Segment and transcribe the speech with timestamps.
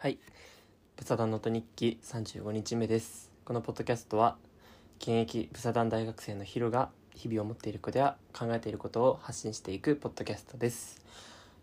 [0.00, 0.18] はい。
[0.96, 3.32] ブサダンノート日記35日目です。
[3.44, 4.36] このポッドキャストは、
[5.00, 11.02] 現役ブサダン大学生のヒロが日々を持っていることや考えていることを発信していくポッドキャストです。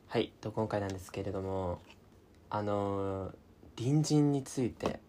[0.10, 0.34] はい。
[0.42, 1.79] と今回なんですけれども、
[2.50, 3.32] あのー
[3.77, 4.99] 隣人について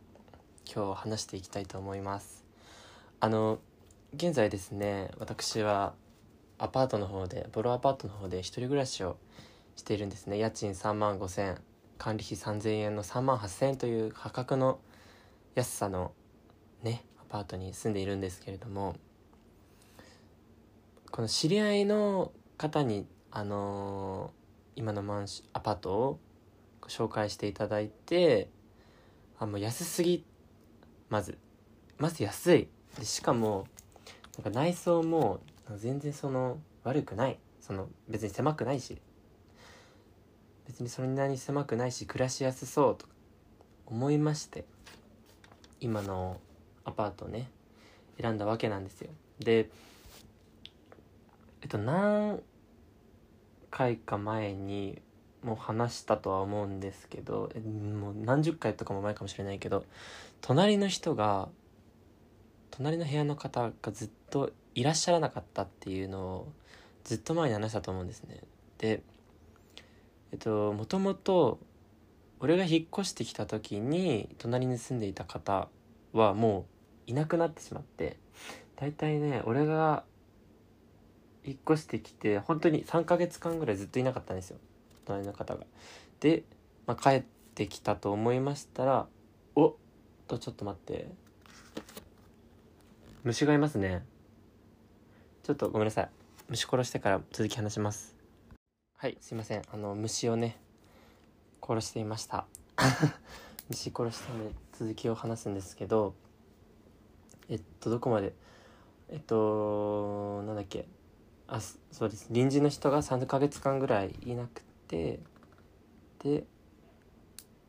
[0.72, 2.44] 今日話していきたいと思います。
[3.18, 3.58] あの
[4.14, 5.94] 現在ですね、私は
[6.58, 9.16] アパートの方で、ボロアパートの方で一人暮らしを
[9.74, 10.38] しているんですね。
[10.38, 11.60] 家賃3万5千
[11.98, 14.78] 管理費3000円の3万8000円という破格の
[15.54, 16.12] 安さの
[16.82, 18.96] ねアパートに住んでいるんですけれども
[21.10, 24.46] この知り合いの方にあのー
[24.76, 26.20] 今のマンシアパートを
[26.86, 28.50] 紹介していただいて
[29.38, 30.22] あもう安すぎ
[31.08, 31.38] まず
[31.98, 32.68] まず安い。
[32.98, 33.66] でしかも
[34.36, 35.40] なんか内装も
[35.76, 37.38] 全然その悪くない。
[37.58, 38.98] その別に狭くないし
[40.66, 43.06] 別にそんなに狭くないし暮らしやすそうと
[43.86, 44.64] 思いまして
[45.80, 46.40] 今の
[46.84, 47.50] アパートをね
[48.20, 49.10] 選んだわけなんですよ。
[49.38, 49.68] で
[51.62, 52.40] えっと何
[53.70, 55.00] 回か前に
[55.42, 57.52] もう話したとは思うんですけど
[58.00, 59.84] もう何十回とかも前かもしれないけど
[60.40, 61.48] 隣の人が
[62.70, 66.48] 隣の部屋の方がずっといらっしゃらなかったっていうのを
[67.04, 68.40] ずっと前に話したと思うんですね。
[68.78, 69.02] で
[70.32, 71.58] えっともともと
[72.40, 75.68] 俺が引っ越してきた時に隣に住んでいた方
[76.12, 76.66] はも
[77.06, 78.18] ういなくなってしまって
[78.76, 80.04] 大体ね俺が
[81.44, 84.58] 引っ越してきて本当に3ヶ月間ぐらいずっといなかったんですよ。
[85.04, 85.64] 隣の方が。
[86.18, 86.42] で、
[86.86, 87.22] まあ、帰っ
[87.54, 89.06] てきたと思いましたら
[89.54, 89.74] おっ
[90.26, 91.08] とちょっと待って。
[93.22, 94.04] 虫がいますね。
[95.44, 96.10] ちょっとごめんなさい。
[96.48, 98.15] 虫殺してから続き話します。
[98.98, 99.62] はいすいません。
[99.70, 100.56] あの虫をね
[101.62, 102.46] 殺していました。
[103.68, 106.14] 虫殺したので続きを話すんですけど
[107.50, 108.32] えっとどこまで
[109.10, 110.88] えっとなんだっけ。
[111.46, 112.28] あそうです。
[112.30, 115.20] 臨時の人が3ヶ月間ぐらいいなくて
[116.20, 116.46] で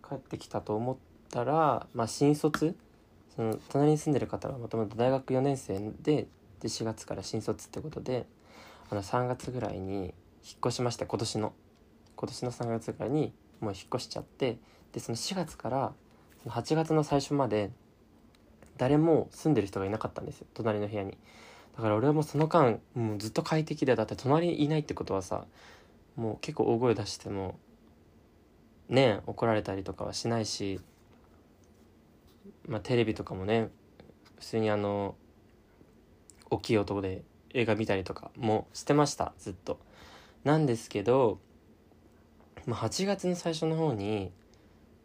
[0.08, 0.98] 帰ってきたと思っ
[1.30, 2.74] たらまあ新卒。
[3.36, 6.30] その隣に住んでる方はもともと大学4年生で
[6.62, 8.26] で4月から新卒ってことで
[8.90, 10.14] あの3月ぐらいに
[10.48, 11.54] 引っ越しまして今年の。
[12.16, 14.58] 今年の3月ぐらいにもう引っ越しちゃって。
[14.94, 15.92] でその4月から
[16.42, 17.70] その8月の最初まで
[18.78, 20.48] 誰も住んでる人がいなかったんですよ。
[20.54, 21.18] 隣の部屋に。
[21.76, 25.46] だから俺はもうその間もうずっと快適でだって隣にいないってことはさ
[26.16, 27.60] もう結構大声出しても
[28.90, 30.80] ね怒られたりとかはしないし
[32.68, 33.70] まあテレビとかもね
[34.40, 35.16] 普通にあの
[36.50, 37.22] 大きい音で
[37.54, 39.80] 映画見たりとかもしてましたずっと。
[40.44, 41.40] なんですけど、
[42.66, 44.32] まあ、8月の最初の方に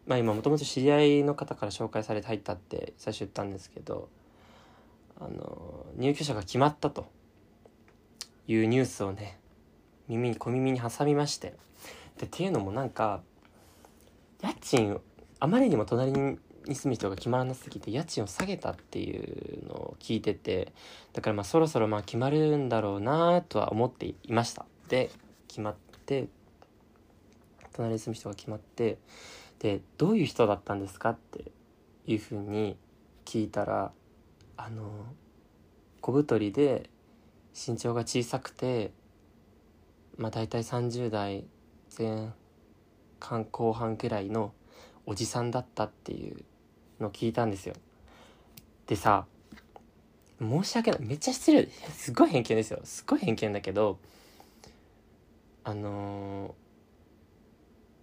[0.06, 4.08] まあ今もともと知り合いの方から紹介されて入ったって最初言ったんですけど
[5.20, 7.06] あの入居者が決まったと。
[8.48, 9.38] いうニュースをね
[10.08, 11.54] 耳に小耳に挟みまして。
[12.18, 13.22] でっていうのもなんか
[14.42, 15.00] 家賃
[15.40, 20.72] あまりにも隣に住む人が決まらなすぎて家賃を下げたっていうのを聞いてて
[21.14, 24.66] だからまあそろそろまあ決まるんだろうなとは思っていました。
[24.88, 25.10] で
[25.48, 25.74] 決まっ
[26.06, 26.28] て
[27.72, 28.98] 隣に住む人が決まって
[29.58, 31.50] でどういう人だったんですかって
[32.06, 32.76] いうふうに
[33.24, 33.92] 聞いたら
[34.56, 35.06] あの
[36.00, 36.90] 小太りで
[37.54, 38.92] 身長が小さくて
[40.16, 41.44] まあ大体30代
[41.96, 42.30] 前
[43.20, 44.52] 半後半くらいの
[45.06, 46.44] おじさんだったっていう
[47.00, 47.74] のを聞いたんですよ。
[48.86, 49.26] でさ
[50.40, 51.00] 申し訳ない。
[51.02, 51.68] めっちゃ失礼。
[51.92, 52.80] すごい偏見ですよ。
[52.84, 53.98] すごい偏見だけど
[55.64, 56.62] あのー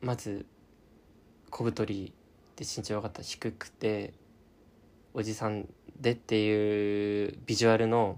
[0.02, 0.46] まず
[1.50, 2.14] 小太り
[2.56, 4.14] で身長が低くて
[5.14, 5.68] おじさん
[6.00, 8.18] でっていうビジュアルの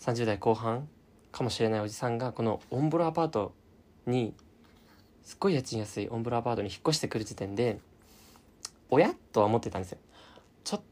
[0.00, 0.88] 30代後半
[1.30, 3.54] かもしれないおじさんがこのオンボロアパート
[4.06, 4.34] に
[5.22, 7.78] すっごい家賃安いオンボロアパートに引っ越してくる時点で
[8.90, 9.98] おやとは思ってたんですよ。
[10.64, 10.82] ちょっ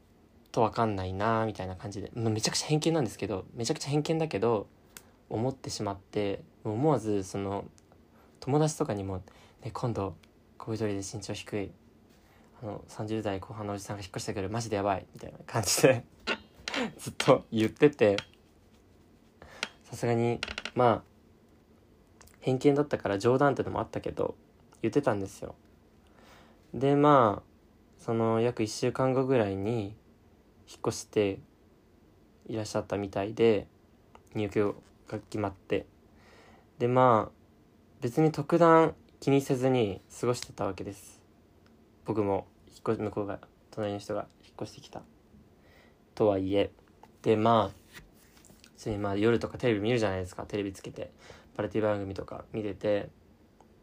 [0.51, 2.11] とわかんないなみたいな感じで。
[2.15, 4.67] めちゃくちゃ偏見なんですけどめちゃくちゃ偏見だけど
[5.29, 7.65] 思ってしまって思わずその
[8.39, 9.21] 友達とかにも、
[9.63, 10.15] ね、今度
[10.57, 11.71] 小太りで身長低い
[12.61, 16.03] あの30代後半のおじさんが引っ越してくるマジでやばいみたいな感じで
[16.97, 18.17] ずっと言ってて
[19.83, 20.39] さすがに
[20.75, 21.03] まあ
[22.39, 24.35] 偏見だったから冗談ってのもあったけど
[24.81, 25.55] 言ってたんですよ。
[26.73, 27.53] でまあ
[27.99, 29.95] その約1週間後ぐらいに
[30.67, 31.39] 引っ越して
[32.47, 33.67] いらっしゃったみたいで
[34.35, 34.75] 入居
[35.07, 35.85] が決まって。
[36.79, 37.31] でまあ
[38.01, 41.21] 別に特段気にせずに過ごしてたわけです。
[42.05, 43.39] 僕も引っ越向こうが
[43.71, 45.01] 隣の人が引っ越してきた。
[46.15, 46.71] とはいえ。
[47.21, 47.93] でまあ
[48.75, 50.43] 普通にまあ夜とかテレビ見るじゃないですか。
[50.43, 51.11] テレビつけて
[51.55, 53.09] バラエティ番組とか見てて。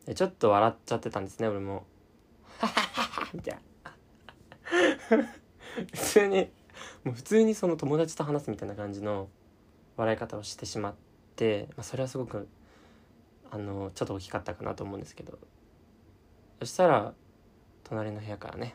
[0.07, 1.85] でちょっと笑っちゃってたんですね俺も
[2.59, 3.61] 「はははは」みたいな。
[5.93, 6.51] 普通に
[7.05, 9.29] もう普通にその友達と話すみたいな感じの
[9.97, 12.49] 笑い方をしてしまって、まあ、それはすごく
[13.51, 15.39] あのちょっと大きかったかなと思うんですけど。
[16.61, 17.15] そしたら
[17.85, 18.75] 隣の部屋からね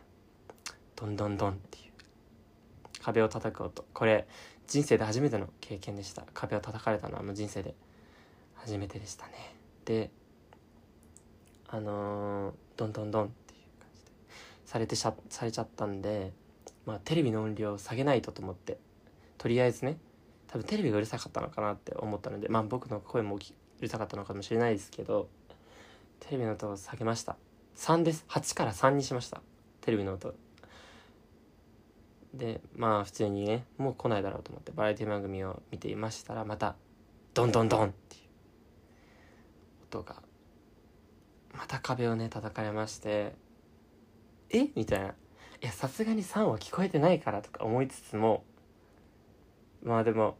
[0.95, 1.91] ドンドンドンっていう
[3.01, 3.85] 壁を叩く音。
[3.93, 4.27] これ
[4.65, 6.23] 人生で初めての経験でした。
[6.33, 7.75] 壁を叩かれたのはもう人生で
[8.55, 9.55] 初めてでしたね。
[9.85, 10.09] で
[11.67, 14.11] あのードンドンドンっていう感じで
[14.65, 16.33] されてしゃされちゃったんで
[16.85, 18.77] まあテレビの音量を下げないとと思って
[19.37, 19.97] とりあえずね
[20.47, 23.39] 多分テレビがうるさかったのかなって思ったのでまあ僕の声もう
[23.81, 25.27] るさかったのかもしれないですけど
[26.19, 27.35] テレビの音を下げました。
[27.75, 28.25] 3です。
[28.29, 29.41] 8から3にしました。
[29.81, 30.33] テレビの音
[32.33, 36.75] でまあ普通にねもう来ないだろうと思ってバラエティ番組を見ていましたらまた
[37.33, 38.21] ドンドンドンっていう
[39.89, 40.15] 音が
[41.53, 43.33] また壁をね叩かれまして
[44.49, 44.67] え？
[44.75, 45.07] みたいな。
[45.09, 45.11] い
[45.61, 48.43] やさすがに3は聞こえてないからとか思いつつも
[49.85, 50.35] まあでも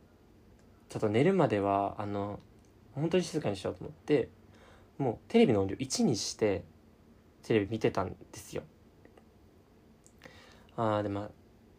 [0.89, 2.39] ちょっと寝るまではあの
[2.93, 4.29] 本当に静かにしようと思って
[4.97, 6.63] もうテレビの音量1にして
[7.43, 8.63] テレビ見てたんですよ。
[10.75, 11.29] ああでま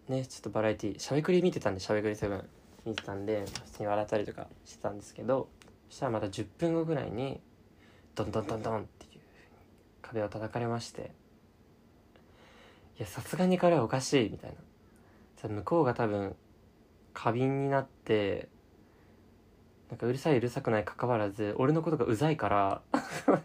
[0.09, 2.49] あねちょっとバラエティーしゃべくり見てたんでしゃべくりセブン
[2.87, 5.49] 見てたんで普通に笑ったりとかしてたんですけど
[5.91, 7.41] そしたらまた10分後ぐらいに
[8.15, 9.21] ドンドンドンドンっていう
[10.01, 11.11] 壁を叩かれまして
[12.99, 14.57] いやさすがにこれはおかしいみたいな。
[15.49, 16.35] 向こうが多分
[17.17, 18.47] 過敏になって
[19.89, 22.83] なんかうるさいうるさくないかかわらず俺のことがうざいから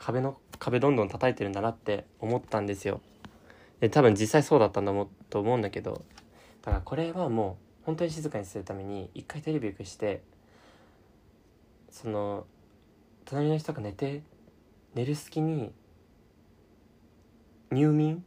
[0.00, 3.02] 壁の壁どんどん叩いてるんだなって思ったんですよ。
[3.80, 6.02] で多分実際そうだったんだもと思うんだけど
[6.62, 10.22] だからこれはもう本当に静かにするために一回テレビを消して
[11.90, 12.46] その
[13.26, 14.22] 隣の人が寝て
[14.94, 15.74] 寝る隙に
[17.70, 18.24] 入眠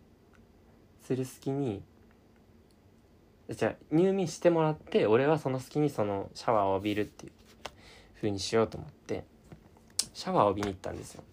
[1.02, 1.82] する隙に
[3.50, 7.32] じゃ入眠してもらって俺はその隙にそのシャワーを浴びるっていう
[8.16, 9.24] 風にしようと思って
[10.14, 11.24] シャワーを浴びに行ったんですよ。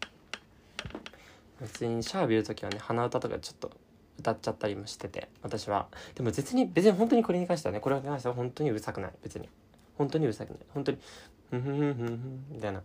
[1.61, 3.71] 普通にシャワー浴びる時はね鼻歌とかちょっと
[4.19, 5.89] 歌っちゃったりもしてて私は。
[6.15, 9.13] でも別に別に本当にこれに関してはねこれに関しては本当にうるさくない。
[9.23, 9.49] 別に。
[9.97, 10.59] 本当にうるさくない。
[10.73, 10.99] 本当に
[11.51, 12.83] ふんふんふんふんふんみたいな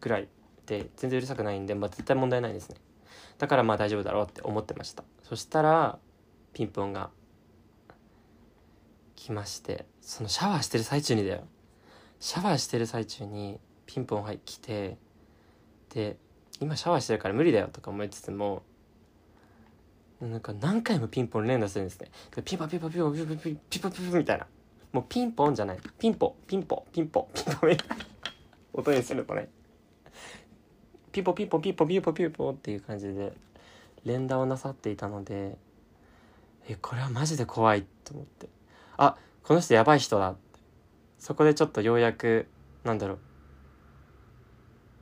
[0.00, 0.28] ぐらい
[0.66, 2.76] で全然うるさくないんで、まあ、絶対問題ないですね。
[3.38, 5.04] だからまあ大丈夫だろうって思ってました。
[5.22, 5.98] そしたら
[6.52, 7.10] ピンポンが
[9.20, 11.42] 来ましてそのシャワーしてる最中にだよ。
[12.20, 14.96] シャワーしてる最中にピンポン入来て
[15.92, 16.16] で
[16.58, 18.62] 今シャワーしてるから無理だよとか思いつつも
[20.22, 22.10] なんか何回もピンポン連打するんですね。
[22.34, 24.46] でピンポンピンポンピンポンピンポンピンポンピンポンみたいな。
[24.92, 25.78] もうピンポンじゃない。
[25.98, 27.96] ピンポンピンポピンポピンポみたいな。
[28.72, 29.50] 音にするとね。
[31.12, 33.34] ピンポピンポピンポピンポピンポっていう感じで
[34.04, 35.58] 連打をなさっていたので
[36.68, 38.59] えこれはマジで怖いと思って。
[39.00, 40.60] あこの人やばい人だって。
[41.18, 42.46] そこでちょっとようやく
[42.84, 43.18] なんだろう、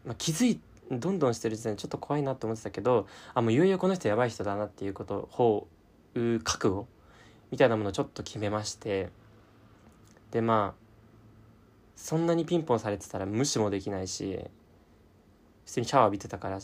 [0.06, 0.61] まあ、気づい
[0.91, 5.69] どんどんしてる時点でちょっと怖いなと思ってたけどあもういよいよこの人やばい人だなっていうことを
[6.43, 6.88] 覚悟
[7.50, 9.11] みたいなものをちょっと決めまして。
[10.31, 10.88] でまあ
[11.97, 14.38] そんなにピンポンされてたら無視もできないし
[15.64, 16.61] 普通にシャワー浴びてたから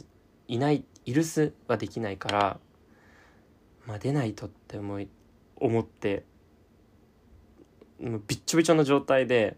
[0.46, 2.58] いないイルスはできないから
[3.86, 5.08] まあ出ないとって思い
[5.56, 6.24] 思って。
[8.00, 9.56] もうびっちょびちょの状態で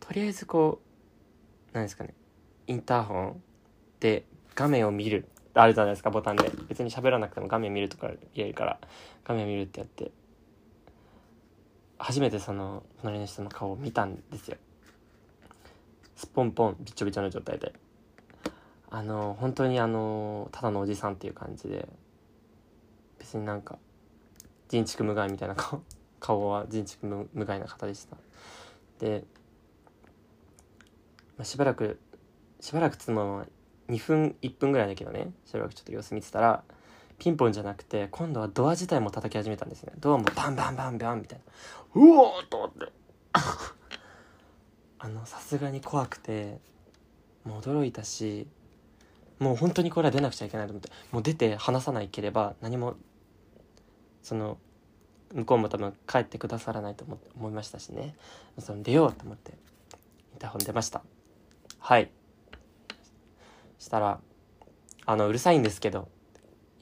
[0.00, 2.14] とりあえずこう何ですかね
[2.66, 3.42] インターホン
[4.00, 5.28] で画面を見る。
[5.54, 6.50] あるじゃないですかボタンで。
[6.68, 8.78] 別に喋らなくても画面見るとか言えるから
[9.24, 10.10] 画面見るってやって。
[11.98, 14.56] 初めてその隣の人の顔を見たんですよ。
[16.14, 17.72] スポンポンびっちょびちょの状態で。
[18.90, 21.88] あの本当にあのただのおじさんっていう感じで。
[23.18, 23.78] 別になんか
[24.68, 25.82] 人畜無害みたいな顔。
[26.26, 28.16] 顔は人畜無害な方でした。
[28.98, 29.22] で、
[31.36, 32.00] まあ、しばらく
[32.60, 33.46] しばらくつまま
[33.88, 36.64] 2分1分ぐらいだけどねしばらくちょっと様子見てたら
[37.18, 39.92] ピンポンじゃなくて今度はドア自体も叩き始めたんですね。
[40.00, 41.44] ドアもバンバンバンバンみたいな。
[42.00, 42.92] うおーと思って。
[44.98, 46.58] あのさすがに怖くて
[47.44, 48.48] もう驚いたし
[49.38, 52.96] もう本当にこれは出なくちゃいけないと思ってもう出て話さないければ何も
[54.22, 54.58] その
[55.36, 58.16] 向こうも多分帰ってくださらないと思思いましたしね。
[58.58, 59.52] その出ようと思って
[60.32, 61.02] インターホン出ました。
[61.78, 62.10] はい。
[63.78, 64.20] したら
[65.04, 66.08] 「あのうるさいんですけど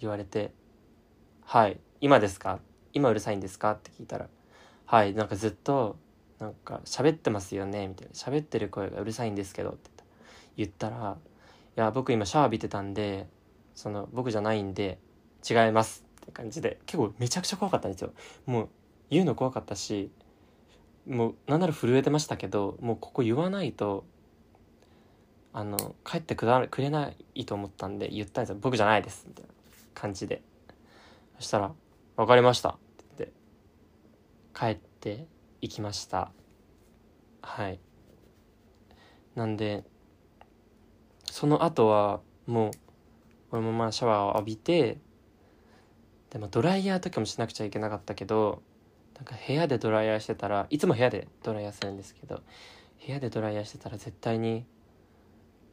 [0.00, 0.52] 言われて
[1.44, 1.80] 「はい。
[2.00, 2.60] 今ですか？
[2.92, 4.28] 今うるさいんですか?」って聞いたら
[4.86, 5.14] 「はい。
[5.14, 5.96] なんかずっと
[6.38, 9.90] なんか喋ってますよね」みたいな「喋ってる声がうるさいんですけど」って
[10.56, 11.18] 言ったら
[11.76, 13.26] 「いや僕今シャワー浴びてたんで
[13.74, 15.00] その僕じゃないんで
[15.48, 18.12] 違います」って感じで結構めちゃくちゃ怖かったんですよ。
[18.46, 18.68] もう
[19.10, 20.10] 言うの怖かったし
[21.06, 24.04] もうなんなら震えてましたけどもうここ言わないと
[25.52, 28.56] あの帰ってくだくれないと思ったんで言ったんですよ。
[28.60, 29.26] 僕じゃないです。
[29.28, 29.50] みたいな
[29.94, 30.42] 感じで。
[31.36, 31.72] そしたら
[32.16, 33.32] 「分かりました」って言って
[34.58, 35.26] 帰って
[35.60, 36.32] いきました。
[37.42, 37.78] はい。
[39.34, 39.84] なんで
[41.30, 42.70] その後はもう
[43.50, 44.98] 俺もまあシャワーを浴びて
[46.34, 48.60] でもドライヤーとかもしなくちゃいけなかったけど
[49.14, 52.42] なんか部屋でドライヤーしてたらいつも部屋でドライヤーするんですけど
[53.06, 54.64] 部屋でドライヤーしてたら絶対に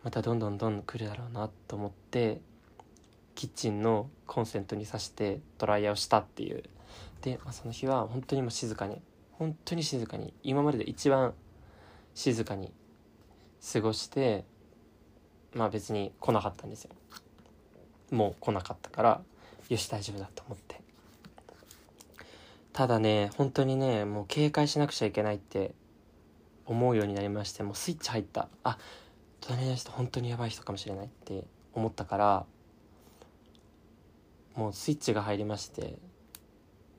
[0.03, 2.41] またどんどんどんどん来るだろうなと思って
[3.33, 6.61] キッチンのコンセントに挿してドライヤーをしたっていう。
[7.21, 9.01] で、まあ、その日は本当にもう静かに
[9.31, 11.33] 本当に静かに今までで一番
[12.13, 12.71] 静かに
[13.73, 14.45] 過ごして
[15.55, 16.91] まあ別に来なかったんですよ。
[18.11, 19.21] もう来なかったから
[19.71, 20.81] よし大丈夫だと思って。
[22.73, 25.73] ただね本当にねもう警戒しなくちゃいけないって
[26.65, 28.49] 思うようになりましてもうスイッチ入った。
[28.65, 28.77] あ
[29.39, 32.45] 隣の人本当にやばい人かもしれないって思ったから
[34.55, 35.97] もうスイッチが入りまして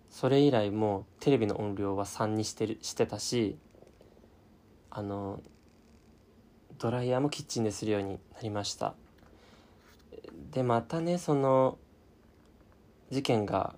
[0.09, 3.59] それ以来もうテレビの音量は3にしてるしてたし
[4.91, 5.43] あの
[6.79, 8.95] ドライヤーもキッチンでするようになりました。
[10.52, 11.79] でまたねその
[13.12, 13.75] 事件が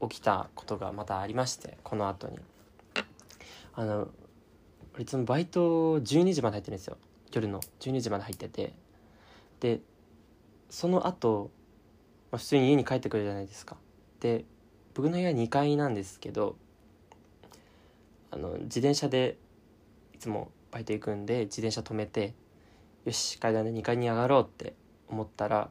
[0.00, 2.38] 起きたことがまたありましてこの後に。
[3.74, 4.08] あの
[4.98, 6.96] いつもバイト12時まで入ってるんですよ。
[7.32, 7.60] 夜の。
[7.80, 8.72] 12時まで入ってて。
[9.58, 9.80] で
[10.70, 11.50] その後、
[12.30, 13.76] まあ、普通に家に帰ってくるじゃないですか。
[14.20, 14.44] で
[14.94, 16.56] 僕の部屋2階なんですけど
[18.30, 19.36] あの自転車で
[20.14, 22.34] いつもバイト行くんで自転車止めて
[23.04, 24.74] よし階段で2階に上がろうって
[25.08, 25.70] 思ったら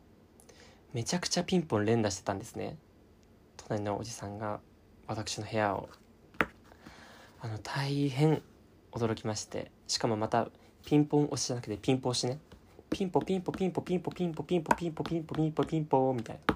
[0.93, 2.77] めちゃくちゃピンポン連打してたんですね。
[3.67, 4.59] 隣のおじさんが
[5.07, 5.89] 私の部屋を
[7.41, 8.41] あの大変
[8.91, 10.47] 驚きましてしかもまた
[10.85, 12.39] ピンポン押しじゃなくてピンポン押しね。
[12.89, 16.55] ピンポピンポピンポピンポピンポピンポピンポピンポピンポピンポみたいな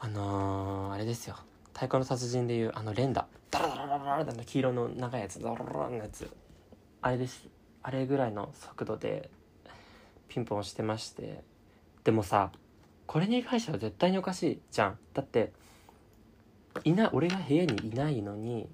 [0.00, 1.36] あの、あれですよ
[1.74, 6.28] 太鼓の達人でいうあの連打ダラダラダラダラの黄色の長いやつダラダラのやつ
[7.02, 7.46] あれです
[7.82, 9.30] あれぐらいの速度で
[10.28, 11.44] ピンポン押してまして
[12.02, 12.50] でもさ
[13.10, 14.98] これに関しては絶対におかしいじゃん。
[15.14, 15.50] だって
[16.84, 18.68] いな俺が部屋にいないのに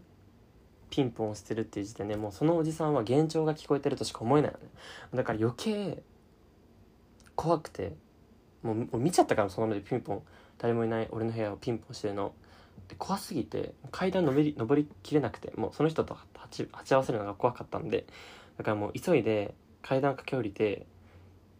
[0.90, 4.68] ピンポン押してるっていう時点でもうそのおじさんは幻聴が聞こえてるとしか思えないよね。
[5.14, 6.02] だから余計
[7.34, 7.96] 怖くて
[8.62, 10.22] もう見ちゃったからその目でピンポン。
[10.58, 12.34] 誰もいない俺の部屋をピンポンしてるの。
[12.98, 18.04] 怖すぎて階段登り登りきれなくてもうその人と鉢鉢合わせるのが怖かったんで
[18.58, 20.84] だからもう急いで階段駆け下りて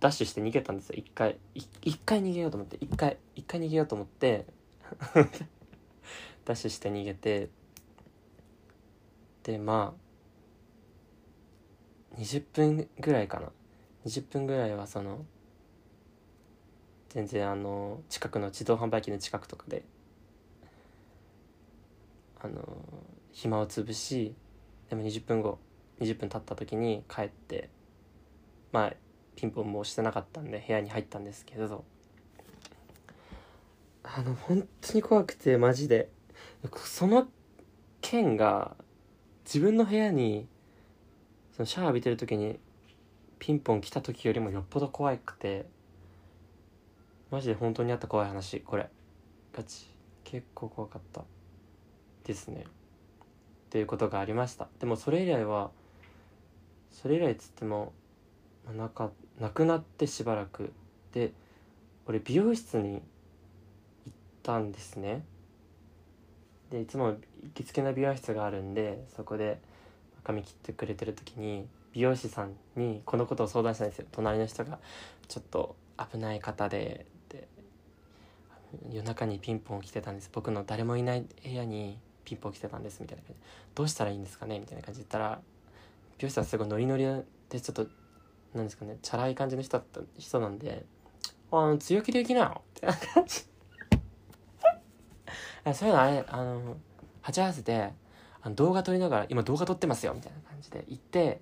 [0.00, 0.96] ダッシュして逃げたんですよ。
[0.98, 1.38] 一回。
[1.54, 2.76] 一回逃げようと思って。
[2.80, 3.16] 一回。
[3.34, 4.46] 一回逃げようと思って。
[6.44, 7.48] ダッシュして逃げて。
[9.42, 9.94] でま
[12.12, 13.50] あ20分ぐらいかな。
[14.04, 15.24] 20分ぐらいはその
[17.08, 19.84] 全然あの近くの自動販売機の近くとかで
[22.40, 22.62] あの
[23.32, 24.34] 暇を潰し
[24.90, 25.58] でも20分後
[26.00, 27.70] 20分経った時に帰って
[28.70, 28.92] まあ
[29.36, 31.84] ピンポンもしてなかったんで部屋に入ったんですけど。
[34.02, 36.10] あの本当に怖くてマジで。
[36.84, 37.28] その
[38.00, 38.76] 件が
[39.44, 40.48] 自分の部屋に
[41.54, 42.58] そのシャワー浴びてる時に
[43.38, 45.66] ピンポン来た時よりもよっぽど怖くて
[47.30, 48.88] マジで本当にあった怖い話これ。
[49.52, 49.86] ガチ。
[50.24, 51.24] 結構怖かった。
[52.24, 52.64] ですね。
[52.64, 54.68] っていうことがありました。
[54.80, 55.70] でもそれ以来は
[56.90, 57.92] それ以来っつっても
[58.72, 60.72] なかなくなってしばらく。
[61.12, 61.32] で
[62.06, 65.24] 俺美容室に行ったんですね。
[66.70, 67.18] でいつも行
[67.54, 69.60] きつけの美容室があるんでそこで
[70.24, 74.06] 髪切ってくれてる時に美容師さんにこのことを相談したんですよ。
[74.12, 74.78] 隣の人が
[75.28, 75.76] ちょっと
[76.10, 77.48] 危ない方でって。
[78.90, 80.30] 夜中にピンポン来てたんです。
[80.32, 83.40] 僕の誰もいない部屋にピンポン来てたんですみたいな感じ。
[83.40, 85.40] でどうしたらいいんですかねみたいな感じで言ったら
[86.18, 87.04] 美容師さんすごいノリノリ
[87.48, 87.86] でちょっと
[88.56, 90.84] なんですかねチャラい感じの人だった人なんで
[91.52, 93.46] 「あの強気できなよ」って感じ
[95.74, 96.76] そういうのあれあの
[97.22, 97.92] 鉢合わせて
[98.42, 101.40] あの動画撮りながら今動画撮ってますよみたいな感じで言って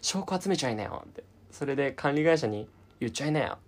[0.00, 1.24] 証拠集めちゃいなよって。
[1.50, 2.68] それで管理会社に
[3.00, 3.58] 言っちゃいなよ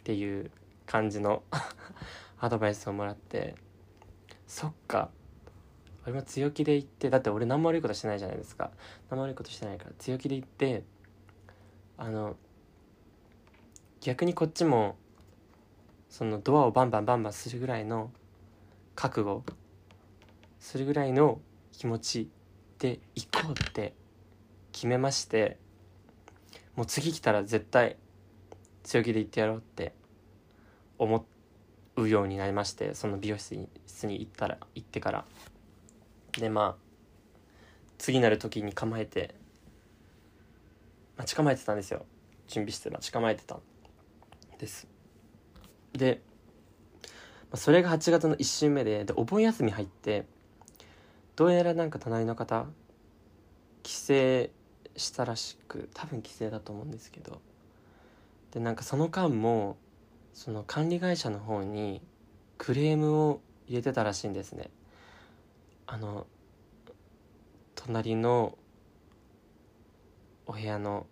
[0.00, 0.50] っていう
[0.86, 1.42] 感じの
[2.40, 3.54] アドバイスをもらって。
[4.46, 5.10] そっか。
[6.04, 8.70] 俺も強気で言ってだって俺何も悪いことしてないじゃないですか。
[9.08, 10.84] 何も悪いことしてないから強気で言って
[12.02, 12.34] あの
[14.00, 14.96] 逆にこっちも
[16.08, 18.10] そのドアをバンバンバンバンするぐらいの
[18.96, 19.44] 覚悟
[20.58, 21.40] するぐらいの
[21.70, 22.28] 気持ち
[22.80, 23.94] で行こうって
[24.72, 25.58] 決めまして
[26.74, 27.96] もう次来たら絶対
[28.82, 29.92] 強気で言ってやろうって
[30.98, 31.24] 思
[31.94, 35.24] うようになりましてその美容室に行ったら行ってから。
[36.36, 36.82] でまあ
[37.98, 39.36] 次なる時に構えて
[41.16, 42.04] 待ち構えてたんですよ。
[42.48, 43.60] 準備して待ち構えてたん
[44.58, 44.88] です。
[45.92, 46.20] で
[47.54, 50.24] それが8月の1週目ででお盆休み入って
[51.36, 52.66] どうやらなんか隣の方
[53.82, 54.04] 帰省
[54.96, 57.40] したらしく多分帰省だと思うんですけど
[58.52, 59.76] でなんかその間も
[60.34, 62.00] その管理会社の方に
[62.58, 64.70] クレームを入れてたらしいんですね。
[65.86, 66.26] あの
[67.74, 68.56] 隣の
[70.52, 71.06] お部屋の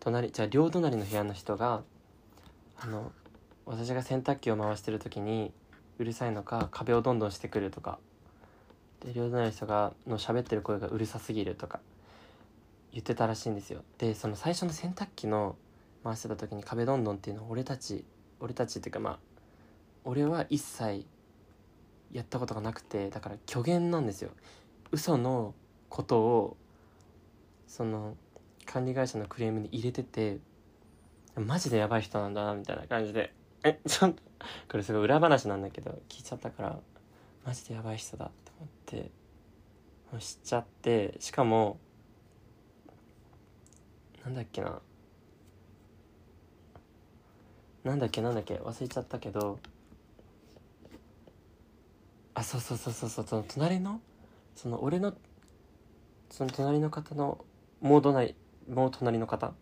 [0.00, 1.84] 隣じゃあ両隣の部屋の人が
[2.80, 3.12] あの
[3.64, 5.52] 私が洗濯機を回してる時に
[5.98, 8.00] うるさいのか壁をどんどんしてくるとか。
[9.04, 11.78] で両隣の人がの喋ってる声がうるさすぎるとか
[12.90, 13.84] 言ってたらしいんですよ。
[13.98, 15.54] でその最初の洗濯機の
[16.02, 18.04] 回してた時に壁どんどんっていうのは俺たち
[18.40, 19.18] 俺たちっていうかまあ
[20.04, 21.06] 俺は一切
[22.10, 24.30] やったことがなくてだから虚言なんですよ。
[24.90, 25.54] 嘘の
[25.88, 26.56] ことを
[27.66, 28.16] その
[28.64, 30.38] 管理会社のクレームに入れてて
[31.36, 33.32] マジでやばい人なんだなみたいな感じで。
[33.64, 34.22] えちょっと
[34.70, 36.78] これすごい裏話なんだけど聞いちゃったから
[37.44, 39.10] マジでやばい人だって思って
[40.12, 41.78] もう知っちゃってしかも
[44.24, 44.80] なんだっけな。
[47.84, 49.60] なんだっけなんだっけ忘れちゃったけど
[52.34, 54.00] あそうそうそうそうそうその隣の
[54.56, 55.14] その俺の
[56.30, 57.44] その隣の方の
[57.86, 58.34] もう隣
[58.68, 59.52] もう隣の方。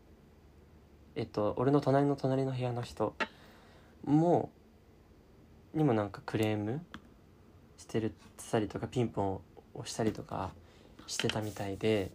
[1.15, 3.15] えっと俺の隣の隣の部屋の人
[4.05, 4.51] も
[5.75, 6.85] にもなんかクレーム
[7.77, 8.15] してる
[8.51, 9.43] たりとかピンポンを
[9.75, 10.53] 押したりとか
[11.09, 12.13] してたみたいで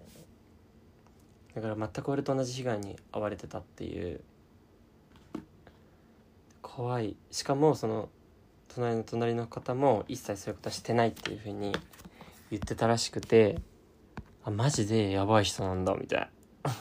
[1.54, 4.22] だから全く俺と同じ被害に遭われてたっていう。
[6.62, 7.18] 怖い。
[7.30, 8.08] しかもその
[8.74, 11.74] 隣の隣の方も一切そういうことはしてないっていうふうに
[12.52, 13.60] 言ってたらしくて
[14.44, 16.30] あマジでやばい人なんだみたい
[16.64, 16.72] な。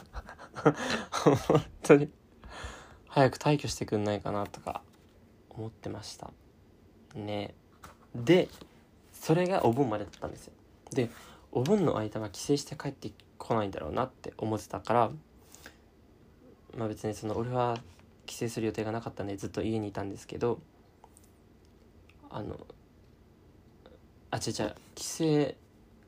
[1.11, 1.37] 本
[1.83, 2.09] 当に。
[3.07, 4.81] 早く退去してくんないかなとか
[5.49, 6.31] 思ってました。
[7.15, 7.53] ね。
[8.15, 8.49] で
[9.13, 10.53] それがお盆までだったんですよ。
[10.91, 11.09] で
[11.51, 15.11] お盆の間は帰省して帰ってこないんだろうなって思ってたから
[16.77, 17.77] まあ別にその俺は
[18.25, 20.59] 帰省する予定がなかったんでずっと家にいたんですけど
[22.29, 22.59] あの
[24.31, 25.55] あ違う違う帰省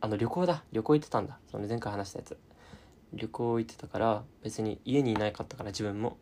[0.01, 0.63] あの旅行だ。
[0.71, 1.37] 旅行行ってたんだ。
[1.49, 2.37] その前回話したやつ。
[3.13, 6.17] 旅行行ってたから別に家にいなかったから自分も。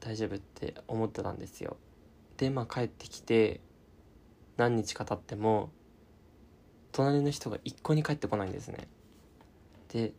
[0.00, 1.76] 大丈夫って思ってたんですよ。
[2.38, 3.60] でまあ帰ってきて
[4.56, 5.70] 何日か経っても
[6.92, 8.88] 隣の人が一向に帰ってこないんですね。
[9.92, 10.14] で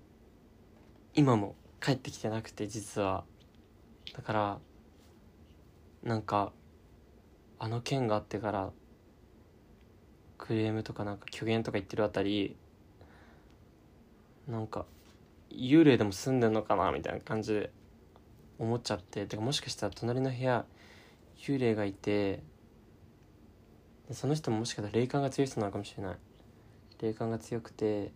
[1.16, 3.24] 今も帰ってきてなくて実は。
[4.16, 4.60] だから
[6.04, 6.52] なんか
[7.58, 8.72] あの件があってから
[10.42, 12.58] クレームとかなんか虚言とか言ってるあたり
[14.48, 14.86] なんか
[15.52, 17.72] 幽霊でも住んでんのかなみたいな感じで
[18.58, 20.66] 思っちゃっててかもしかしたら隣の部屋
[21.38, 22.42] 幽霊がいて
[24.12, 26.16] その人ももしかしたら霊感が強い人なのかもしれない。
[27.02, 28.12] 霊感が強くて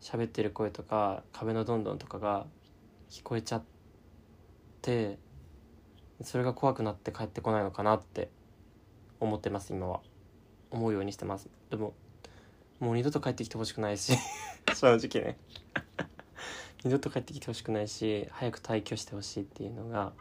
[0.00, 2.46] 喋ってる声とか壁のどんどんとかが
[3.10, 3.62] 聞こえちゃっ
[4.80, 5.18] て
[6.22, 8.30] それが怖くなって帰ってこないのかなって
[9.20, 10.00] 思ってます今は。
[10.72, 11.48] 思うようにしてます。
[11.70, 11.94] でも
[12.80, 14.14] もう二度と帰ってきてほしくないし。
[14.74, 15.38] 正直ね。
[16.84, 20.12] 二度と帰ってきてほしくないし早く退去してほしいっていうのが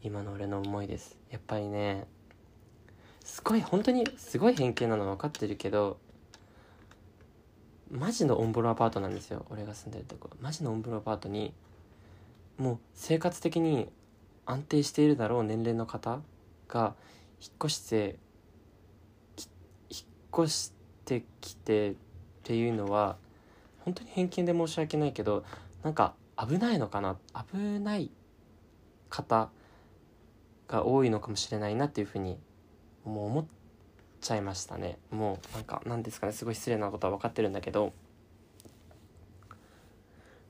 [0.00, 1.18] 今の俺の思いです。
[1.30, 2.06] やっぱりね
[3.24, 5.98] すごい本当にすごい偏見なの分かってるけど
[7.90, 9.44] マジのオンボロアパートなんですよ。
[9.50, 10.30] 俺が住んでるとこ。
[10.40, 11.52] マジのオンボロアパートに
[12.58, 13.88] もう生活的に
[14.44, 16.20] 安定しているだろう年齢の方
[16.68, 16.94] が
[17.40, 18.18] 引っ越して
[20.32, 20.72] 越し
[21.04, 21.94] てきてっ
[22.42, 23.16] ていうのは
[23.80, 25.44] 本当に偏見で申し訳ないけど
[25.82, 27.16] なんか危ないのかな？
[27.34, 28.10] 危ない
[29.08, 29.50] 方
[30.68, 32.38] が多いのかもしれないなっていうふうに
[33.04, 33.46] もう思っ
[34.20, 34.98] ちゃいましたね。
[35.10, 37.92] もうなんか何ですかねすごい失礼なことは分かってるんだけど。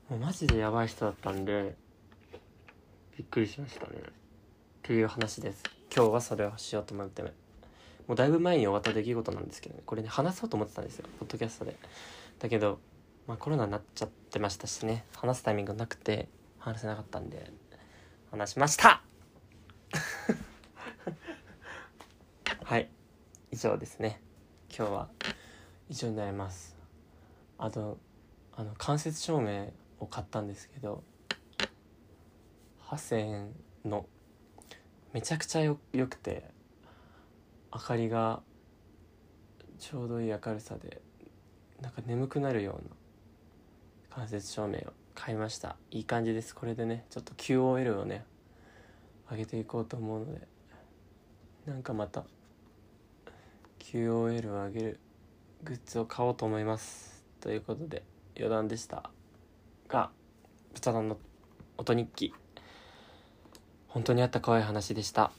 [0.09, 1.75] もうマジでやばい人だったんで
[3.17, 3.97] びっくりしましたね。
[3.97, 5.63] っっていう話です。
[5.93, 7.21] 今日はそれをしようと思って。
[8.07, 9.81] もうだいぶ前に終わった出来事なんですけどね。
[9.85, 11.05] これね話そうと思ってたんですよ。
[11.19, 11.75] ポッドキャストで。
[12.39, 12.79] だけど、
[13.27, 15.03] まあ、コロナになっちゃってましたしね。
[15.15, 17.51] 話すタイミングなくて話せなかったんで
[18.31, 19.01] 話しました!
[22.63, 22.89] はい。
[23.51, 24.21] 以上ですね。
[24.75, 25.09] 今日は
[25.89, 26.75] 以上になります。
[27.57, 27.97] あと
[28.53, 31.03] あの間接照明を買ったんですけど
[32.85, 34.05] 8000円の
[35.13, 36.49] めちゃくちゃよよくて
[37.73, 38.41] 明かりが
[39.79, 41.01] ちょうどいい明るさで
[41.81, 42.89] なんか眠くなるよう
[44.17, 45.75] な間接照明を買いました。
[45.91, 46.55] いい感じです。
[46.55, 48.25] これでねちょっと QOL をね
[49.29, 50.47] 上げていこうと思うので
[51.65, 52.23] なんかまた
[53.79, 54.99] QOL を上げる
[55.63, 57.25] グッズを買おうと思います。
[57.41, 58.03] ということで
[58.35, 59.09] 余談でした。
[59.87, 60.09] が
[60.73, 61.17] 豚さんの
[61.77, 62.33] 音日記。
[63.87, 65.31] 本当にあった怖い話でした。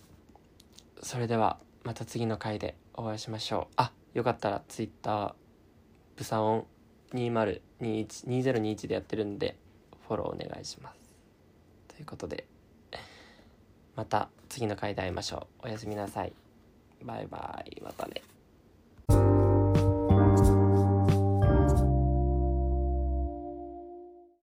[1.03, 3.73] それではまた次の回でお会いしましょう。
[3.77, 5.35] あよかったら Twitter
[6.17, 6.67] ブサオン
[7.15, 9.57] 2021でやってるんで
[10.07, 11.01] フォローお願いします。
[11.89, 12.47] ということで
[13.97, 15.67] また次の回で会いましょう。
[15.67, 16.35] おやすみなさい。
[17.03, 17.81] バイバイ。
[17.81, 18.23] またね。